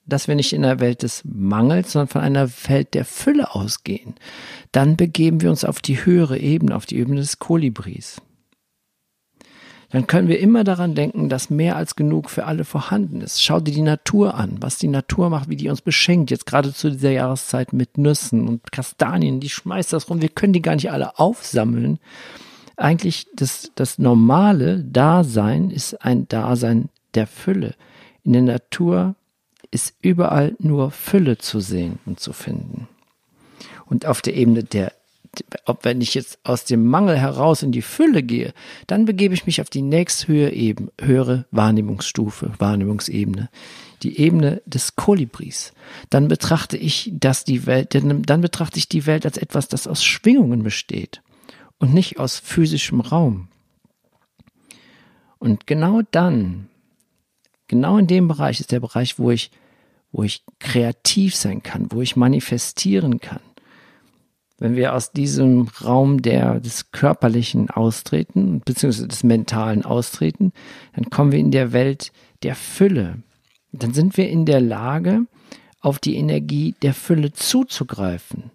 dass 0.08 0.26
wir 0.26 0.34
nicht 0.34 0.54
in 0.54 0.64
einer 0.64 0.80
Welt 0.80 1.02
des 1.02 1.22
Mangels, 1.24 1.92
sondern 1.92 2.08
von 2.08 2.22
einer 2.22 2.48
Welt 2.66 2.94
der 2.94 3.04
Fülle 3.04 3.54
ausgehen. 3.54 4.14
Dann 4.72 4.96
begeben 4.96 5.42
wir 5.42 5.50
uns 5.50 5.64
auf 5.64 5.80
die 5.80 6.04
höhere 6.04 6.38
Ebene, 6.38 6.74
auf 6.74 6.86
die 6.86 6.96
Ebene 6.96 7.20
des 7.20 7.38
Kolibris. 7.38 8.20
Dann 9.90 10.06
können 10.06 10.28
wir 10.28 10.38
immer 10.38 10.64
daran 10.64 10.94
denken, 10.94 11.30
dass 11.30 11.48
mehr 11.48 11.76
als 11.76 11.96
genug 11.96 12.28
für 12.28 12.44
alle 12.44 12.64
vorhanden 12.64 13.22
ist. 13.22 13.42
Schau 13.42 13.60
dir 13.60 13.72
die 13.72 13.80
Natur 13.80 14.34
an, 14.34 14.56
was 14.60 14.76
die 14.76 14.88
Natur 14.88 15.30
macht, 15.30 15.48
wie 15.48 15.56
die 15.56 15.70
uns 15.70 15.80
beschenkt, 15.80 16.30
jetzt 16.30 16.44
gerade 16.44 16.74
zu 16.74 16.90
dieser 16.90 17.10
Jahreszeit 17.10 17.72
mit 17.72 17.96
Nüssen 17.96 18.48
und 18.48 18.70
Kastanien, 18.70 19.40
die 19.40 19.48
schmeißt 19.48 19.92
das 19.92 20.10
rum, 20.10 20.20
wir 20.20 20.28
können 20.28 20.52
die 20.52 20.60
gar 20.60 20.74
nicht 20.74 20.90
alle 20.90 21.18
aufsammeln. 21.18 21.98
Eigentlich 22.78 23.26
das, 23.34 23.72
das 23.74 23.98
normale 23.98 24.84
Dasein 24.84 25.70
ist 25.70 25.94
ein 26.04 26.28
Dasein 26.28 26.90
der 27.14 27.26
Fülle. 27.26 27.74
In 28.22 28.34
der 28.34 28.42
Natur 28.42 29.16
ist 29.72 29.94
überall 30.00 30.54
nur 30.60 30.92
Fülle 30.92 31.38
zu 31.38 31.58
sehen 31.58 31.98
und 32.06 32.20
zu 32.20 32.32
finden. 32.32 32.86
Und 33.86 34.06
auf 34.06 34.22
der 34.22 34.36
Ebene 34.36 34.62
der, 34.62 34.92
ob 35.64 35.84
wenn 35.84 36.00
ich 36.00 36.14
jetzt 36.14 36.38
aus 36.44 36.66
dem 36.66 36.86
Mangel 36.86 37.18
heraus 37.18 37.64
in 37.64 37.72
die 37.72 37.82
Fülle 37.82 38.22
gehe, 38.22 38.54
dann 38.86 39.06
begebe 39.06 39.34
ich 39.34 39.44
mich 39.44 39.60
auf 39.60 39.70
die 39.70 39.82
nächsthöhere 39.82 40.52
Ebene, 40.52 40.92
höhere 41.00 41.46
Wahrnehmungsstufe, 41.50 42.52
Wahrnehmungsebene, 42.58 43.50
die 44.04 44.20
Ebene 44.20 44.62
des 44.66 44.94
Kolibris. 44.94 45.72
Dann 46.10 46.28
betrachte 46.28 46.76
ich 46.76 47.10
das 47.12 47.42
die 47.42 47.66
Welt, 47.66 47.92
dann 47.94 48.40
betrachte 48.40 48.78
ich 48.78 48.88
die 48.88 49.06
Welt 49.06 49.26
als 49.26 49.36
etwas, 49.36 49.66
das 49.66 49.88
aus 49.88 50.04
Schwingungen 50.04 50.62
besteht 50.62 51.22
und 51.78 51.94
nicht 51.94 52.18
aus 52.18 52.38
physischem 52.38 53.00
Raum. 53.00 53.48
Und 55.38 55.66
genau 55.66 56.02
dann 56.10 56.68
Genau 57.68 57.98
in 57.98 58.06
dem 58.06 58.28
Bereich 58.28 58.60
ist 58.60 58.72
der 58.72 58.80
Bereich, 58.80 59.18
wo 59.18 59.30
ich, 59.30 59.50
wo 60.10 60.22
ich 60.22 60.42
kreativ 60.58 61.36
sein 61.36 61.62
kann, 61.62 61.92
wo 61.92 62.00
ich 62.00 62.16
manifestieren 62.16 63.20
kann. 63.20 63.40
Wenn 64.58 64.74
wir 64.74 64.94
aus 64.94 65.12
diesem 65.12 65.68
Raum 65.84 66.20
der, 66.22 66.58
des 66.58 66.90
Körperlichen 66.90 67.70
austreten, 67.70 68.60
beziehungsweise 68.64 69.06
des 69.06 69.22
Mentalen 69.22 69.84
austreten, 69.84 70.52
dann 70.96 71.10
kommen 71.10 71.30
wir 71.30 71.38
in 71.38 71.52
der 71.52 71.72
Welt 71.72 72.10
der 72.42 72.56
Fülle. 72.56 73.22
Dann 73.70 73.94
sind 73.94 74.16
wir 74.16 74.28
in 74.28 74.46
der 74.46 74.60
Lage, 74.60 75.26
auf 75.80 76.00
die 76.00 76.16
Energie 76.16 76.74
der 76.82 76.92
Fülle 76.92 77.32
zuzugreifen. 77.32 78.50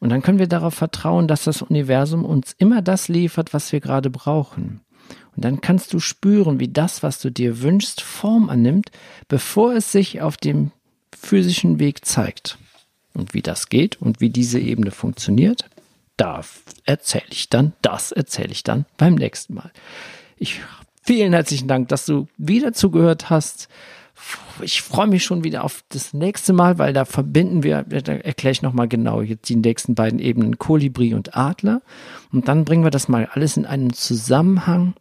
Und 0.00 0.10
dann 0.10 0.22
können 0.22 0.38
wir 0.38 0.46
darauf 0.46 0.74
vertrauen, 0.74 1.28
dass 1.28 1.44
das 1.44 1.62
Universum 1.62 2.24
uns 2.24 2.54
immer 2.58 2.82
das 2.82 3.08
liefert, 3.08 3.52
was 3.52 3.72
wir 3.72 3.80
gerade 3.80 4.10
brauchen. 4.10 4.80
Und 5.34 5.44
dann 5.44 5.60
kannst 5.60 5.92
du 5.92 6.00
spüren, 6.00 6.60
wie 6.60 6.68
das, 6.68 7.02
was 7.02 7.20
du 7.20 7.30
dir 7.30 7.62
wünschst, 7.62 8.00
Form 8.00 8.50
annimmt, 8.50 8.90
bevor 9.28 9.74
es 9.74 9.92
sich 9.92 10.20
auf 10.20 10.36
dem 10.36 10.72
physischen 11.16 11.78
Weg 11.78 12.04
zeigt. 12.04 12.58
Und 13.14 13.34
wie 13.34 13.42
das 13.42 13.68
geht 13.68 14.00
und 14.00 14.20
wie 14.20 14.30
diese 14.30 14.60
Ebene 14.60 14.90
funktioniert, 14.90 15.64
da 16.16 16.42
erzähle 16.84 17.24
ich 17.30 17.48
dann, 17.48 17.72
das 17.82 18.12
erzähle 18.12 18.50
ich 18.50 18.64
dann 18.64 18.84
beim 18.96 19.14
nächsten 19.14 19.54
Mal. 19.54 19.70
Ich 20.36 20.60
vielen 21.02 21.32
herzlichen 21.32 21.68
Dank, 21.68 21.88
dass 21.88 22.04
du 22.06 22.26
wieder 22.36 22.72
zugehört 22.72 23.30
hast. 23.30 23.68
Ich 24.60 24.82
freue 24.82 25.06
mich 25.06 25.24
schon 25.24 25.44
wieder 25.44 25.64
auf 25.64 25.84
das 25.88 26.12
nächste 26.12 26.52
Mal, 26.52 26.78
weil 26.78 26.92
da 26.92 27.04
verbinden 27.04 27.62
wir, 27.62 27.84
da 27.84 28.12
erkläre 28.12 28.52
ich 28.52 28.62
nochmal 28.62 28.88
genau 28.88 29.22
jetzt 29.22 29.48
die 29.48 29.56
nächsten 29.56 29.94
beiden 29.94 30.18
Ebenen 30.18 30.58
Kolibri 30.58 31.14
und 31.14 31.36
Adler. 31.36 31.82
Und 32.32 32.48
dann 32.48 32.64
bringen 32.64 32.84
wir 32.84 32.90
das 32.90 33.08
mal 33.08 33.28
alles 33.32 33.56
in 33.56 33.66
einen 33.66 33.92
Zusammenhang 33.92 34.94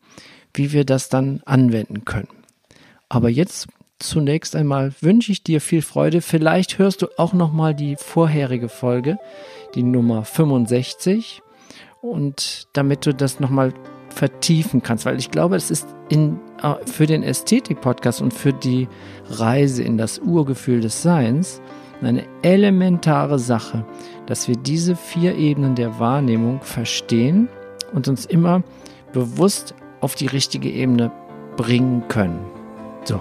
wie 0.57 0.71
wir 0.73 0.85
das 0.85 1.09
dann 1.09 1.41
anwenden 1.45 2.05
können. 2.05 2.29
Aber 3.09 3.29
jetzt 3.29 3.67
zunächst 3.99 4.55
einmal 4.55 4.93
wünsche 5.01 5.31
ich 5.31 5.43
dir 5.43 5.61
viel 5.61 5.81
Freude. 5.81 6.21
Vielleicht 6.21 6.77
hörst 6.77 7.01
du 7.01 7.07
auch 7.17 7.33
noch 7.33 7.51
mal 7.51 7.73
die 7.73 7.95
vorherige 7.95 8.69
Folge, 8.69 9.17
die 9.75 9.83
Nummer 9.83 10.23
65 10.25 11.41
und 12.01 12.67
damit 12.73 13.05
du 13.05 13.13
das 13.13 13.39
noch 13.39 13.49
mal 13.49 13.73
vertiefen 14.09 14.81
kannst, 14.81 15.05
weil 15.05 15.17
ich 15.17 15.31
glaube, 15.31 15.55
es 15.55 15.71
ist 15.71 15.87
in, 16.09 16.39
äh, 16.61 16.73
für 16.85 17.05
den 17.05 17.23
Ästhetik-Podcast 17.23 18.21
und 18.21 18.33
für 18.33 18.53
die 18.53 18.87
Reise 19.29 19.83
in 19.83 19.97
das 19.97 20.19
Urgefühl 20.19 20.81
des 20.81 21.01
Seins 21.01 21.61
eine 22.01 22.25
elementare 22.43 23.39
Sache, 23.39 23.85
dass 24.27 24.47
wir 24.47 24.55
diese 24.55 24.95
vier 24.95 25.35
Ebenen 25.35 25.75
der 25.75 25.99
Wahrnehmung 25.99 26.61
verstehen 26.61 27.47
und 27.93 28.07
uns 28.07 28.25
immer 28.25 28.63
bewusst 29.13 29.73
auf 30.01 30.15
die 30.15 30.27
richtige 30.27 30.69
Ebene 30.69 31.11
bringen 31.55 32.03
können. 32.07 32.39
So, 33.03 33.19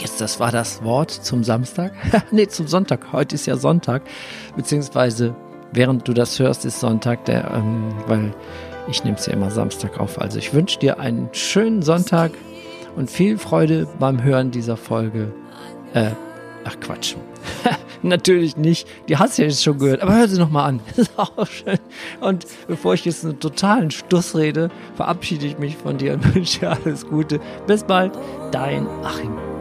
jetzt 0.00 0.20
das 0.20 0.40
war 0.40 0.50
das 0.50 0.82
Wort 0.82 1.10
zum 1.10 1.44
Samstag. 1.44 1.92
nee, 2.30 2.46
zum 2.46 2.66
Sonntag. 2.66 3.12
Heute 3.12 3.34
ist 3.34 3.46
ja 3.46 3.56
Sonntag, 3.56 4.02
beziehungsweise 4.56 5.34
während 5.72 6.08
du 6.08 6.14
das 6.14 6.38
hörst, 6.38 6.64
ist 6.64 6.80
Sonntag, 6.80 7.24
der, 7.26 7.50
ähm, 7.52 7.92
weil 8.06 8.34
ich 8.88 9.04
nehme 9.04 9.16
es 9.16 9.26
ja 9.26 9.32
immer 9.32 9.50
Samstag 9.50 9.98
auf. 9.98 10.20
Also 10.20 10.38
ich 10.38 10.52
wünsche 10.52 10.78
dir 10.78 10.98
einen 10.98 11.28
schönen 11.32 11.82
Sonntag 11.82 12.32
und 12.96 13.10
viel 13.10 13.38
Freude 13.38 13.88
beim 13.98 14.22
Hören 14.22 14.50
dieser 14.50 14.76
Folge. 14.76 15.32
Äh, 15.94 16.10
ach 16.64 16.78
Quatsch. 16.80 17.14
Natürlich 18.02 18.56
nicht. 18.56 18.86
Die 19.08 19.16
hast 19.16 19.38
du 19.38 19.42
ja 19.42 19.48
jetzt 19.48 19.62
schon 19.62 19.78
gehört. 19.78 20.02
Aber 20.02 20.14
hör 20.16 20.28
sie 20.28 20.38
nochmal 20.38 20.68
an. 20.68 20.80
Das 20.96 20.98
ist 20.98 21.18
auch 21.18 21.46
schön. 21.46 21.78
Und 22.20 22.46
bevor 22.68 22.94
ich 22.94 23.04
jetzt 23.04 23.24
einen 23.24 23.40
totalen 23.40 23.90
Stuss 23.90 24.36
rede, 24.36 24.70
verabschiede 24.96 25.46
ich 25.46 25.58
mich 25.58 25.76
von 25.76 25.98
dir 25.98 26.14
und 26.14 26.34
wünsche 26.34 26.60
dir 26.60 26.70
alles 26.84 27.06
Gute. 27.06 27.40
Bis 27.66 27.84
bald. 27.84 28.12
Dein 28.52 28.86
Achim. 29.02 29.53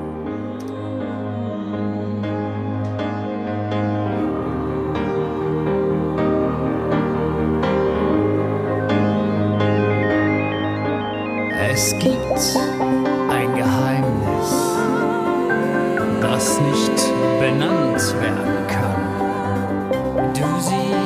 Es 11.85 11.91
gibt 11.99 12.15
ein 13.29 13.55
Geheimnis, 13.55 14.51
das 16.21 16.61
nicht 16.61 17.11
benannt 17.41 18.15
werden 18.21 18.67
kann. 18.69 19.91
Du 20.33 20.61
siehst 20.61 21.02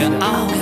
dem 0.00 0.12
Herzen, 0.12 0.59